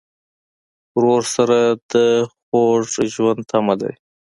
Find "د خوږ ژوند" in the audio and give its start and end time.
1.91-3.39